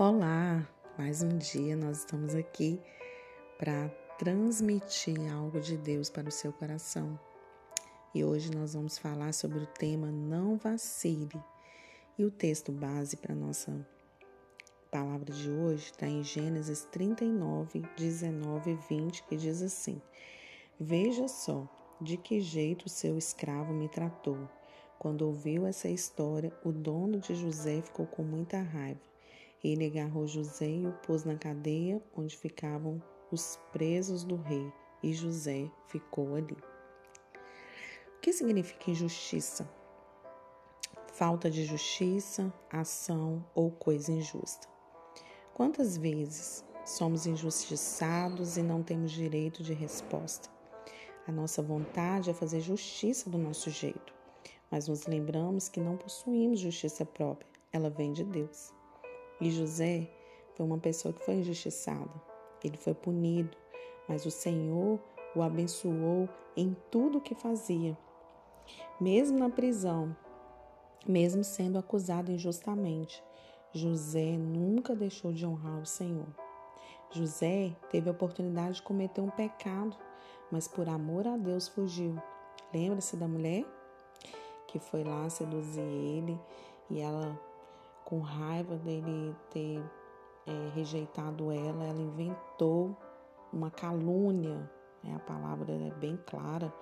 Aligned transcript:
Olá, 0.00 0.64
mais 0.96 1.24
um 1.24 1.38
dia 1.38 1.74
nós 1.74 1.98
estamos 1.98 2.32
aqui 2.32 2.80
para 3.58 3.88
transmitir 4.16 5.18
algo 5.34 5.58
de 5.58 5.76
Deus 5.76 6.08
para 6.08 6.28
o 6.28 6.30
seu 6.30 6.52
coração. 6.52 7.18
E 8.14 8.22
hoje 8.22 8.48
nós 8.48 8.74
vamos 8.74 8.96
falar 8.96 9.34
sobre 9.34 9.58
o 9.58 9.66
tema 9.66 10.06
Não 10.06 10.56
Vacile. 10.56 11.42
E 12.16 12.24
o 12.24 12.30
texto 12.30 12.70
base 12.70 13.16
para 13.16 13.34
nossa 13.34 13.84
palavra 14.88 15.32
de 15.32 15.50
hoje 15.50 15.86
está 15.86 16.06
em 16.06 16.22
Gênesis 16.22 16.84
39, 16.92 17.82
19 17.96 18.70
e 18.70 18.74
20, 18.88 19.24
que 19.24 19.36
diz 19.36 19.60
assim: 19.60 20.00
Veja 20.78 21.26
só 21.26 21.66
de 22.00 22.16
que 22.16 22.40
jeito 22.40 22.86
o 22.86 22.88
seu 22.88 23.18
escravo 23.18 23.74
me 23.74 23.88
tratou. 23.88 24.48
Quando 24.96 25.22
ouviu 25.22 25.66
essa 25.66 25.88
história, 25.88 26.52
o 26.64 26.70
dono 26.70 27.18
de 27.18 27.34
José 27.34 27.82
ficou 27.82 28.06
com 28.06 28.22
muita 28.22 28.62
raiva 28.62 29.07
ele 29.62 29.86
agarrou 29.86 30.26
José 30.26 30.68
e 30.68 30.86
o 30.86 30.92
pôs 31.04 31.24
na 31.24 31.36
cadeia 31.36 32.02
onde 32.16 32.36
ficavam 32.36 33.02
os 33.30 33.58
presos 33.72 34.24
do 34.24 34.36
rei, 34.36 34.72
e 35.02 35.12
José 35.12 35.70
ficou 35.86 36.34
ali. 36.34 36.56
O 38.16 38.20
que 38.20 38.32
significa 38.32 38.90
injustiça? 38.90 39.68
Falta 41.12 41.50
de 41.50 41.64
justiça, 41.64 42.52
ação 42.70 43.44
ou 43.54 43.70
coisa 43.70 44.12
injusta. 44.12 44.68
Quantas 45.52 45.96
vezes 45.96 46.64
somos 46.84 47.26
injustiçados 47.26 48.56
e 48.56 48.62
não 48.62 48.82
temos 48.82 49.10
direito 49.10 49.62
de 49.62 49.74
resposta? 49.74 50.48
A 51.26 51.32
nossa 51.32 51.60
vontade 51.60 52.30
é 52.30 52.34
fazer 52.34 52.60
justiça 52.60 53.28
do 53.28 53.36
nosso 53.36 53.68
jeito, 53.68 54.14
mas 54.70 54.88
nos 54.88 55.06
lembramos 55.06 55.68
que 55.68 55.80
não 55.80 55.96
possuímos 55.96 56.60
justiça 56.60 57.04
própria, 57.04 57.50
ela 57.72 57.90
vem 57.90 58.12
de 58.12 58.24
Deus. 58.24 58.77
E 59.40 59.50
José 59.50 60.08
foi 60.54 60.66
uma 60.66 60.78
pessoa 60.78 61.14
que 61.14 61.24
foi 61.24 61.34
injustiçada. 61.34 62.10
Ele 62.62 62.76
foi 62.76 62.94
punido, 62.94 63.56
mas 64.08 64.26
o 64.26 64.30
Senhor 64.30 64.98
o 65.34 65.42
abençoou 65.42 66.28
em 66.56 66.76
tudo 66.90 67.18
o 67.18 67.20
que 67.20 67.34
fazia. 67.34 67.96
Mesmo 69.00 69.38
na 69.38 69.48
prisão, 69.48 70.16
mesmo 71.06 71.44
sendo 71.44 71.78
acusado 71.78 72.32
injustamente, 72.32 73.22
José 73.72 74.36
nunca 74.36 74.96
deixou 74.96 75.32
de 75.32 75.46
honrar 75.46 75.80
o 75.80 75.86
Senhor. 75.86 76.26
José 77.10 77.74
teve 77.90 78.08
a 78.08 78.12
oportunidade 78.12 78.76
de 78.76 78.82
cometer 78.82 79.20
um 79.20 79.30
pecado, 79.30 79.96
mas 80.50 80.66
por 80.66 80.88
amor 80.88 81.26
a 81.26 81.36
Deus 81.36 81.68
fugiu. 81.68 82.16
Lembra-se 82.72 83.16
da 83.16 83.28
mulher 83.28 83.64
que 84.66 84.78
foi 84.78 85.04
lá 85.04 85.28
seduzir 85.30 85.80
ele 85.80 86.38
e 86.90 87.00
ela 87.00 87.38
com 88.08 88.20
raiva 88.20 88.74
dele 88.76 89.36
ter 89.50 89.84
é, 90.46 90.70
rejeitado 90.74 91.52
ela, 91.52 91.84
ela 91.84 92.00
inventou 92.00 92.96
uma 93.52 93.70
calúnia, 93.70 94.58
né? 95.04 95.14
a 95.14 95.18
palavra 95.18 95.70
é 95.70 95.90
bem 95.90 96.16
clara, 96.26 96.72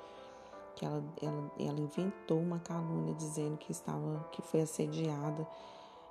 que 0.77 0.85
ela, 0.85 1.03
ela, 1.21 1.51
ela 1.59 1.81
inventou 1.81 2.39
uma 2.39 2.61
calúnia 2.61 3.13
dizendo 3.15 3.57
que 3.57 3.73
estava, 3.73 4.23
que 4.31 4.41
foi 4.41 4.61
assediada 4.61 5.45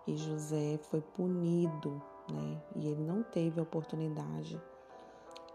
e 0.06 0.18
José 0.18 0.78
foi 0.90 1.00
punido, 1.00 2.02
né? 2.30 2.62
E 2.76 2.86
ele 2.86 3.02
não 3.02 3.24
teve 3.24 3.58
a 3.58 3.64
oportunidade 3.64 4.62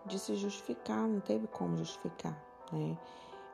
de 0.06 0.19
se 0.19 0.36
justificar, 0.36 1.06
não 1.06 1.20
teve 1.20 1.47
como 1.48 1.77
justificar, 1.77 2.42
né? 2.72 2.97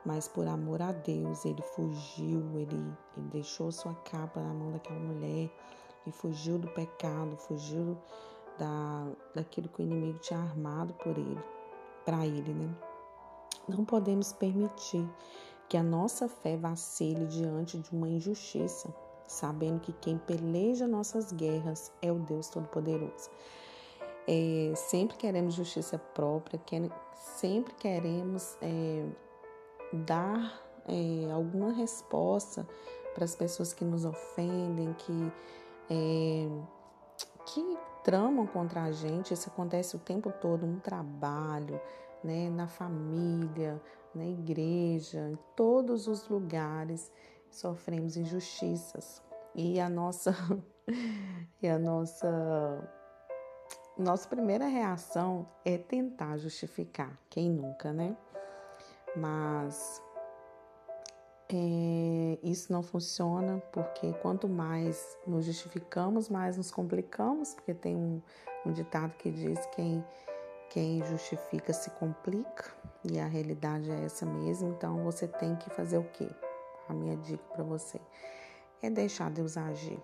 Mas 0.05 0.25
por 0.25 0.47
amor 0.47 0.81
a 0.81 0.93
Deus, 0.93 1.43
ele 1.43 1.61
fugiu, 1.61 2.57
ele, 2.57 2.97
ele 3.17 3.27
deixou 3.29 3.73
sua 3.73 3.93
capa 3.93 4.39
na 4.39 4.53
mão 4.53 4.71
daquela 4.71 4.99
mulher 5.01 5.51
e 6.07 6.11
fugiu 6.11 6.57
do 6.57 6.67
pecado, 6.69 7.35
fugiu 7.37 7.97
da, 8.57 9.07
daquilo 9.35 9.67
que 9.69 9.81
o 9.81 9.83
inimigo 9.83 10.19
tinha 10.19 10.39
armado 10.39 10.93
por 10.95 11.17
ele, 11.17 11.39
para 12.05 12.25
ele, 12.25 12.53
né? 12.53 12.69
Não 13.67 13.83
podemos 13.83 14.31
permitir 14.31 15.07
que 15.67 15.75
a 15.75 15.83
nossa 15.83 16.29
fé 16.29 16.55
vacile 16.55 17.25
diante 17.25 17.77
de 17.77 17.91
uma 17.91 18.07
injustiça, 18.07 18.93
sabendo 19.27 19.81
que 19.81 19.91
quem 19.93 20.17
peleja 20.17 20.87
nossas 20.87 21.33
guerras 21.33 21.91
é 22.01 22.11
o 22.11 22.19
Deus 22.19 22.47
Todo-Poderoso. 22.47 23.29
É, 24.25 24.73
sempre 24.75 25.17
queremos 25.17 25.53
justiça 25.53 25.97
própria, 25.97 26.59
quer, 26.65 26.89
sempre 27.15 27.73
queremos 27.75 28.57
é, 28.61 29.05
dar 29.93 30.61
é, 30.87 31.31
alguma 31.31 31.71
resposta 31.73 32.67
para 33.13 33.25
as 33.25 33.35
pessoas 33.35 33.73
que 33.73 33.83
nos 33.83 34.05
ofendem, 34.05 34.93
que 34.93 35.31
é, 35.89 36.47
que 37.45 37.77
tramam 38.03 38.45
contra 38.45 38.83
a 38.83 38.91
gente. 38.91 39.33
Isso 39.33 39.49
acontece 39.49 39.95
o 39.95 39.99
tempo 39.99 40.31
todo 40.31 40.65
no 40.65 40.79
trabalho, 40.79 41.79
né, 42.23 42.49
na 42.49 42.67
família, 42.67 43.81
na 44.13 44.25
igreja, 44.25 45.29
em 45.29 45.37
todos 45.55 46.07
os 46.07 46.27
lugares 46.27 47.11
sofremos 47.49 48.17
injustiças. 48.17 49.21
E 49.55 49.79
a 49.79 49.89
nossa 49.89 50.35
e 51.61 51.67
a 51.67 51.77
nossa 51.79 52.91
nossa 53.97 54.29
primeira 54.29 54.67
reação 54.67 55.47
é 55.65 55.77
tentar 55.77 56.37
justificar, 56.37 57.17
quem 57.29 57.49
nunca, 57.49 57.91
né? 57.91 58.15
Mas 59.15 60.03
é, 61.49 62.37
isso 62.43 62.71
não 62.71 62.83
funciona 62.83 63.61
porque 63.71 64.13
quanto 64.21 64.49
mais 64.49 65.17
nos 65.25 65.45
justificamos, 65.45 66.29
mais 66.29 66.57
nos 66.57 66.69
complicamos, 66.69 67.53
porque 67.53 67.73
tem 67.73 67.95
um, 67.95 68.21
um 68.65 68.71
ditado 68.71 69.13
que 69.17 69.31
diz 69.31 69.65
quem 69.67 70.03
quem 70.69 71.01
justifica 71.05 71.71
se 71.71 71.89
complica 71.91 72.65
e 73.03 73.17
a 73.19 73.25
realidade 73.25 73.89
é 73.89 74.03
essa 74.03 74.25
mesmo. 74.25 74.69
Então 74.69 75.03
você 75.03 75.27
tem 75.27 75.55
que 75.55 75.69
fazer 75.69 75.97
o 75.97 76.03
quê? 76.03 76.29
A 76.89 76.93
minha 76.93 77.15
dica 77.17 77.43
para 77.53 77.63
você 77.63 77.99
é 78.81 78.89
deixar 78.89 79.31
Deus 79.31 79.57
agir, 79.57 79.99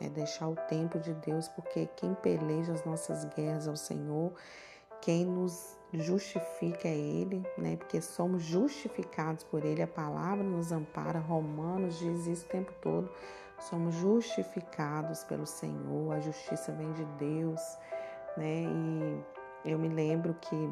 é 0.00 0.08
deixar 0.08 0.48
o 0.48 0.56
tempo 0.68 0.98
de 0.98 1.14
Deus, 1.14 1.48
porque 1.48 1.86
quem 1.96 2.14
peleja 2.14 2.72
as 2.72 2.84
nossas 2.84 3.24
guerras 3.34 3.66
é 3.66 3.70
o 3.70 3.76
Senhor, 3.76 4.32
quem 5.00 5.24
nos 5.24 5.76
justifica 5.92 6.88
Ele, 6.88 7.44
né? 7.56 7.76
Porque 7.76 8.00
somos 8.00 8.42
justificados 8.42 9.44
por 9.44 9.64
Ele. 9.64 9.82
A 9.82 9.86
palavra 9.86 10.42
nos 10.42 10.72
ampara. 10.72 11.18
Romanos 11.18 11.98
diz 11.98 12.26
isso 12.26 12.46
o 12.46 12.48
tempo 12.48 12.72
todo. 12.80 13.10
Somos 13.58 13.94
justificados 13.96 15.24
pelo 15.24 15.46
Senhor. 15.46 16.14
A 16.14 16.20
justiça 16.20 16.72
vem 16.72 16.92
de 16.92 17.04
Deus, 17.18 17.60
né? 18.36 18.64
E 19.64 19.70
eu 19.70 19.78
me 19.78 19.88
lembro 19.88 20.34
que 20.40 20.70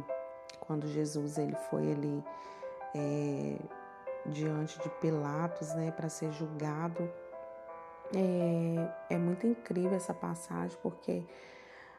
quando 0.61 0.87
Jesus 0.87 1.39
ele 1.39 1.55
foi 1.69 1.93
ali 1.93 2.25
é, 2.95 3.57
diante 4.27 4.79
de 4.81 4.89
Pilatos, 5.01 5.75
né, 5.75 5.91
para 5.91 6.09
ser 6.09 6.33
julgado, 6.33 7.11
é, 8.15 9.15
é 9.15 9.19
muito 9.19 9.47
incrível 9.47 9.97
essa 9.97 10.15
passagem 10.15 10.77
porque 10.83 11.23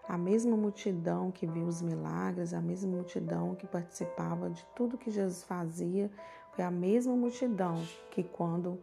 a 0.07 0.17
mesma 0.17 0.57
multidão 0.57 1.31
que 1.31 1.45
viu 1.45 1.65
os 1.65 1.81
milagres, 1.81 2.53
a 2.53 2.61
mesma 2.61 2.91
multidão 2.91 3.55
que 3.55 3.67
participava 3.67 4.49
de 4.49 4.65
tudo 4.75 4.97
que 4.97 5.11
Jesus 5.11 5.43
fazia, 5.43 6.11
foi 6.53 6.63
a 6.65 6.71
mesma 6.71 7.15
multidão 7.15 7.75
que 8.09 8.23
quando 8.23 8.81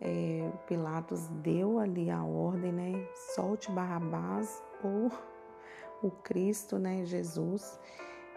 é, 0.00 0.50
Pilatos 0.66 1.28
deu 1.28 1.78
ali 1.78 2.10
a 2.10 2.24
ordem, 2.24 2.72
né, 2.72 3.08
solte 3.34 3.70
Barrabás 3.70 4.62
ou 4.82 5.10
o 6.02 6.10
Cristo, 6.10 6.78
né, 6.78 7.04
Jesus, 7.04 7.78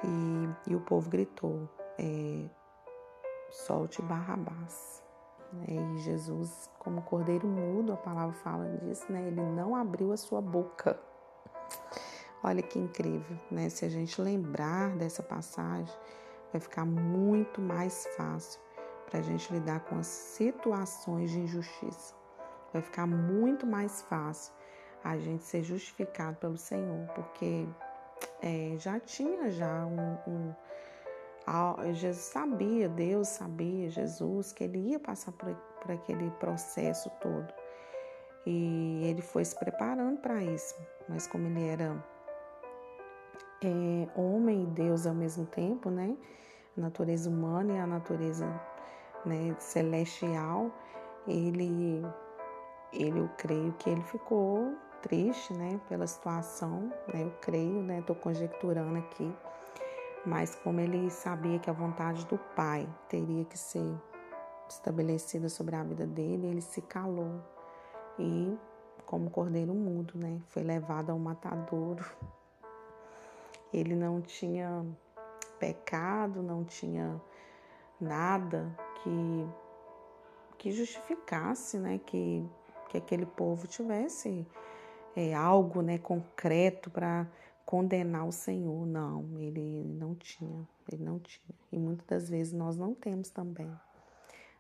e, 0.03 0.71
e 0.71 0.75
o 0.75 0.81
povo 0.81 1.09
gritou, 1.09 1.67
é, 1.97 2.47
solte 3.49 4.01
Barrabás. 4.03 5.03
Né, 5.51 5.65
e 5.95 5.97
Jesus, 5.99 6.69
como 6.77 7.01
cordeiro 7.01 7.47
mudo, 7.47 7.93
a 7.93 7.97
palavra 7.97 8.33
fala 8.33 8.69
disso, 8.77 9.11
né, 9.11 9.27
ele 9.27 9.41
não 9.41 9.75
abriu 9.75 10.11
a 10.11 10.17
sua 10.17 10.41
boca. 10.41 10.99
Olha 12.47 12.61
que 12.61 12.77
incrível, 12.77 13.39
né? 13.49 13.69
Se 13.69 13.85
a 13.85 13.89
gente 13.89 14.21
lembrar 14.21 14.95
dessa 14.97 15.23
passagem, 15.23 15.91
vai 16.51 16.61
ficar 16.61 16.85
muito 16.85 17.59
mais 17.59 18.05
fácil 18.15 18.61
para 19.09 19.17
a 19.17 19.23
gente 19.23 19.51
lidar 19.51 19.79
com 19.85 19.97
as 19.97 20.05
situações 20.05 21.31
de 21.31 21.39
injustiça. 21.39 22.13
Vai 22.71 22.83
ficar 22.83 23.07
muito 23.07 23.65
mais 23.65 24.03
fácil 24.03 24.53
a 25.03 25.17
gente 25.17 25.43
ser 25.43 25.63
justificado 25.63 26.37
pelo 26.37 26.55
Senhor, 26.55 27.07
porque 27.15 27.67
é, 28.43 28.75
já 28.77 28.99
tinha 28.99 29.49
já 29.49 29.83
um, 29.87 30.15
um, 30.29 31.93
Jesus 31.95 32.25
sabia, 32.25 32.87
Deus 32.87 33.27
sabia, 33.27 33.89
Jesus, 33.89 34.53
que 34.53 34.65
ele 34.65 34.91
ia 34.91 34.99
passar 34.99 35.31
por, 35.31 35.51
por 35.81 35.91
aquele 35.91 36.29
processo 36.33 37.09
todo. 37.19 37.51
E 38.45 39.01
ele 39.03 39.23
foi 39.23 39.43
se 39.43 39.57
preparando 39.57 40.19
para 40.19 40.43
isso, 40.43 40.75
mas 41.09 41.25
como 41.25 41.47
ele 41.47 41.67
era 41.67 42.14
é, 43.63 44.07
homem 44.19 44.63
e 44.63 44.67
Deus 44.67 45.05
ao 45.05 45.13
mesmo 45.13 45.45
tempo, 45.45 45.89
né? 45.89 46.15
A 46.77 46.81
natureza 46.81 47.29
humana 47.29 47.73
e 47.73 47.79
a 47.79 47.87
natureza 47.87 48.45
né, 49.25 49.55
celestial, 49.59 50.71
ele, 51.27 52.05
ele, 52.93 53.19
eu 53.19 53.29
creio 53.37 53.73
que 53.73 53.89
ele 53.89 54.01
ficou 54.03 54.75
triste, 55.01 55.53
né, 55.53 55.79
pela 55.87 56.07
situação, 56.07 56.91
né, 57.13 57.23
eu 57.23 57.31
creio, 57.41 57.81
né, 57.81 57.99
estou 57.99 58.15
conjecturando 58.15 58.97
aqui, 58.97 59.31
mas 60.25 60.55
como 60.55 60.79
ele 60.79 61.09
sabia 61.11 61.59
que 61.59 61.69
a 61.69 61.73
vontade 61.73 62.25
do 62.25 62.37
pai 62.55 62.87
teria 63.07 63.45
que 63.45 63.57
ser 63.57 63.93
estabelecida 64.67 65.47
sobre 65.47 65.75
a 65.75 65.83
vida 65.83 66.07
dele, 66.07 66.47
ele 66.47 66.61
se 66.61 66.81
calou 66.81 67.39
e, 68.17 68.57
como 69.05 69.29
cordeiro 69.29 69.73
mudo, 69.73 70.17
né, 70.17 70.41
foi 70.47 70.63
levado 70.63 71.11
ao 71.11 71.19
matadouro. 71.19 72.03
Ele 73.75 73.95
não 73.95 74.21
tinha 74.21 74.85
pecado, 75.59 76.41
não 76.41 76.63
tinha 76.63 77.21
nada 77.99 78.75
que 79.01 79.47
que 80.57 80.71
justificasse, 80.71 81.77
né, 81.77 81.99
que 82.05 82.43
que 82.89 82.97
aquele 82.97 83.25
povo 83.25 83.67
tivesse 83.67 84.47
é, 85.15 85.33
algo, 85.33 85.81
né, 85.81 85.97
concreto 85.97 86.89
para 86.89 87.27
condenar 87.65 88.25
o 88.27 88.31
Senhor. 88.31 88.85
Não, 88.85 89.25
ele 89.39 89.83
não 89.83 90.15
tinha, 90.15 90.67
ele 90.91 91.03
não 91.03 91.19
tinha. 91.19 91.55
E 91.71 91.77
muitas 91.77 92.05
das 92.05 92.29
vezes 92.29 92.53
nós 92.53 92.77
não 92.77 92.93
temos 92.93 93.29
também. 93.29 93.71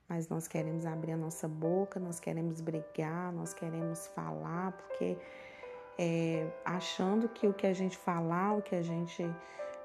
Mas 0.07 0.29
nós 0.29 0.47
queremos 0.47 0.85
abrir 0.85 1.13
a 1.13 1.17
nossa 1.17 1.47
boca, 1.47 1.99
nós 1.99 2.19
queremos 2.19 2.61
brigar, 2.61 3.31
nós 3.33 3.53
queremos 3.53 4.07
falar, 4.07 4.71
porque 4.73 5.17
é, 5.97 6.47
achando 6.63 7.29
que 7.29 7.47
o 7.47 7.53
que 7.53 7.67
a 7.67 7.73
gente 7.73 7.97
falar, 7.97 8.53
o 8.53 8.61
que 8.61 8.75
a 8.75 8.81
gente 8.81 9.23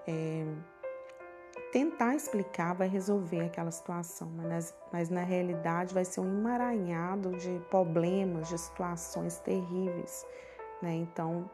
é, 0.07 0.45
tentar 1.73 2.15
explicar 2.15 2.75
vai 2.75 2.89
resolver 2.89 3.43
aquela 3.43 3.71
situação, 3.71 4.29
mas, 4.37 4.75
mas 4.93 5.09
na 5.09 5.23
realidade 5.23 5.95
vai 5.95 6.05
ser 6.05 6.21
um 6.21 6.39
emaranhado 6.39 7.31
de 7.37 7.61
problemas, 7.71 8.49
de 8.49 8.59
situações 8.59 9.39
terríveis. 9.39 10.27
Né? 10.83 10.95
Então, 10.95 11.49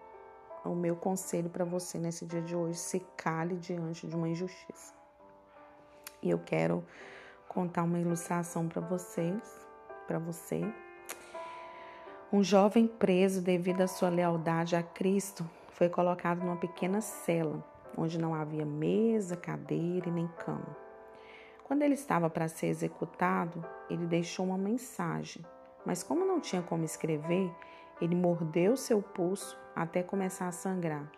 o 0.64 0.74
meu 0.74 0.96
conselho 0.96 1.50
para 1.50 1.64
você 1.64 1.98
nesse 1.98 2.24
dia 2.24 2.42
de 2.42 2.56
hoje, 2.56 2.78
se 2.78 3.00
cale 3.16 3.56
diante 3.56 4.06
de 4.06 4.16
uma 4.16 4.28
injustiça. 4.28 4.94
E 6.22 6.30
eu 6.30 6.38
quero 6.38 6.84
contar 7.48 7.82
uma 7.82 7.98
ilustração 7.98 8.68
para 8.68 8.80
vocês, 8.80 9.66
para 10.06 10.18
você. 10.18 10.62
Um 12.32 12.42
jovem 12.42 12.88
preso 12.88 13.40
devido 13.40 13.82
à 13.82 13.86
sua 13.86 14.08
lealdade 14.08 14.74
a 14.74 14.82
Cristo 14.82 15.48
foi 15.70 15.88
colocado 15.88 16.40
numa 16.40 16.56
pequena 16.56 17.00
cela 17.00 17.64
onde 17.96 18.18
não 18.18 18.34
havia 18.34 18.66
mesa, 18.66 19.36
cadeira 19.36 20.08
e 20.08 20.12
nem 20.12 20.26
cama. 20.26 20.76
Quando 21.62 21.82
ele 21.82 21.94
estava 21.94 22.28
para 22.28 22.48
ser 22.48 22.66
executado, 22.66 23.64
ele 23.88 24.06
deixou 24.06 24.46
uma 24.46 24.58
mensagem, 24.58 25.44
mas 25.84 26.02
como 26.02 26.24
não 26.24 26.40
tinha 26.40 26.62
como 26.62 26.84
escrever, 26.84 27.48
ele 28.00 28.16
mordeu 28.16 28.76
seu 28.76 29.00
pulso 29.00 29.56
até 29.74 30.02
começar 30.02 30.48
a 30.48 30.52
sangrar. 30.52 31.10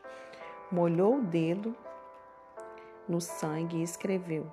Molhou 0.70 1.16
o 1.16 1.22
dedo 1.22 1.74
no 3.08 3.20
sangue 3.20 3.78
e 3.78 3.82
escreveu: 3.82 4.46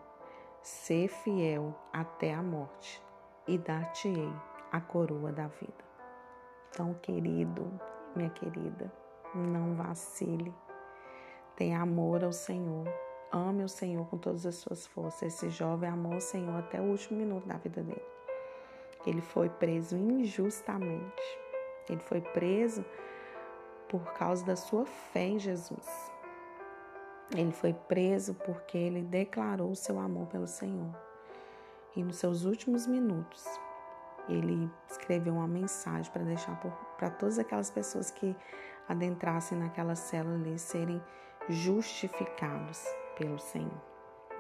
Ser 0.64 1.10
fiel 1.10 1.76
até 1.92 2.34
a 2.34 2.42
morte, 2.42 3.04
e 3.46 3.58
dar-te-ei 3.58 4.32
a 4.72 4.80
coroa 4.80 5.34
da 5.34 5.48
vida. 5.48 5.85
Então, 6.76 6.94
querido, 6.96 7.72
minha 8.14 8.30
querida, 8.32 8.92
não 9.34 9.76
vacile. 9.76 10.54
Tenha 11.56 11.80
amor 11.80 12.22
ao 12.22 12.34
Senhor. 12.34 12.86
Ame 13.32 13.64
o 13.64 13.70
Senhor 13.70 14.06
com 14.08 14.18
todas 14.18 14.46
as 14.46 14.56
suas 14.56 14.86
forças. 14.86 15.22
Esse 15.24 15.50
jovem 15.50 15.90
amou 15.90 16.18
o 16.18 16.22
Senhor 16.22 16.54
até 16.54 16.82
o 16.82 16.84
último 16.84 17.18
minuto 17.18 17.48
da 17.48 17.56
vida 17.56 17.82
dele. 17.82 18.04
Ele 19.08 19.22
foi 19.22 19.48
preso 19.48 19.96
injustamente. 19.96 21.24
Ele 21.90 22.02
foi 22.02 22.20
preso 22.20 22.84
por 23.88 24.12
causa 24.12 24.46
da 24.46 24.58
sua 24.58 24.86
fé 24.86 25.28
em 25.28 25.40
Jesus. 25.40 26.12
Ele 27.34 27.54
foi 27.54 27.72
preso 27.72 28.34
porque 28.34 28.78
ele 28.78 29.02
declarou 29.02 29.72
o 29.72 29.78
seu 29.78 29.98
amor 29.98 30.28
pelo 30.28 30.46
Senhor. 30.46 30.94
E 31.96 32.04
nos 32.04 32.18
seus 32.18 32.44
últimos 32.44 32.86
minutos, 32.86 33.46
ele 34.28 34.72
escreveu 34.90 35.34
uma 35.34 35.48
mensagem 35.48 36.12
para 36.12 36.24
deixar 36.24 36.56
para 36.98 37.10
todas 37.10 37.40
aquelas 37.40 37.70
pessoas 37.70 38.12
que 38.12 38.36
adentrassem 38.88 39.58
naquela 39.58 39.96
cela 39.96 40.34
ali 40.34 40.58
serem 40.58 41.02
justificados 41.50 42.84
pelo 43.18 43.40
Senhor. 43.40 43.82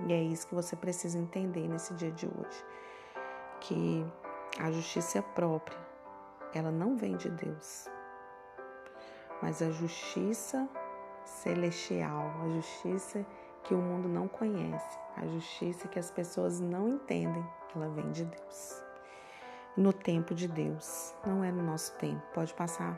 E 0.08 0.14
é 0.14 0.22
isso 0.22 0.48
que 0.48 0.56
você 0.56 0.76
precisa 0.76 1.18
entender 1.18 1.68
nesse 1.68 1.94
dia 1.94 2.12
de 2.12 2.28
hoje, 2.28 2.66
que 3.62 4.06
a 4.60 4.72
justiça 4.72 5.22
própria, 5.22 5.78
ela 6.54 6.72
não 6.72 6.98
vem 6.98 7.16
de 7.16 7.30
Deus, 7.30 7.90
mas 9.42 9.62
a 9.62 9.72
justiça 9.72 10.68
celestial, 11.24 12.32
a 12.44 12.50
justiça 12.50 13.26
que 13.64 13.74
o 13.74 13.78
mundo 13.78 14.08
não 14.08 14.28
conhece, 14.28 15.00
a 15.16 15.26
justiça 15.28 15.88
que 15.88 15.98
as 15.98 16.12
pessoas 16.12 16.60
não 16.60 16.90
entendem, 16.90 17.46
ela 17.76 17.90
vem 17.90 18.12
de 18.12 18.26
Deus. 18.26 18.85
No 19.77 19.92
tempo 19.92 20.33
de 20.33 20.48
Deus, 20.48 21.13
não 21.25 21.44
é 21.44 21.51
no 21.51 21.62
nosso 21.62 21.94
tempo. 21.98 22.22
Pode 22.33 22.54
passar 22.54 22.98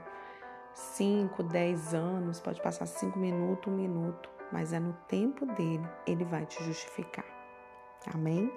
5, 0.73 1.41
10 1.41 1.95
anos, 1.95 2.39
pode 2.39 2.61
passar 2.61 2.85
5 2.85 3.17
minutos, 3.17 3.71
um 3.71 3.75
minuto, 3.75 4.29
mas 4.51 4.73
é 4.73 4.79
no 4.79 4.93
tempo 5.07 5.43
dele, 5.45 5.87
ele 6.05 6.23
vai 6.23 6.45
te 6.45 6.63
justificar. 6.63 7.25
Amém? 8.13 8.53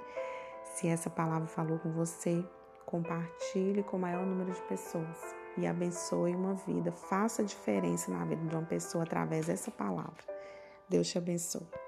Se 0.64 0.86
essa 0.86 1.08
palavra 1.08 1.48
falou 1.48 1.78
com 1.78 1.90
você, 1.92 2.44
compartilhe 2.84 3.82
com 3.82 3.96
o 3.96 4.00
maior 4.00 4.26
número 4.26 4.52
de 4.52 4.60
pessoas 4.62 5.34
e 5.56 5.66
abençoe 5.66 6.34
uma 6.34 6.54
vida. 6.54 6.92
Faça 6.92 7.42
diferença 7.42 8.10
na 8.10 8.24
vida 8.26 8.46
de 8.46 8.54
uma 8.54 8.66
pessoa 8.66 9.04
através 9.04 9.46
dessa 9.46 9.70
palavra. 9.70 10.22
Deus 10.88 11.08
te 11.08 11.16
abençoe. 11.16 11.79